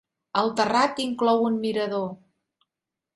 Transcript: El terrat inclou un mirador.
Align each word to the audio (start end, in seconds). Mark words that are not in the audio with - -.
El 0.39 0.47
terrat 0.59 1.01
inclou 1.03 1.45
un 1.49 1.59
mirador. 1.65 2.09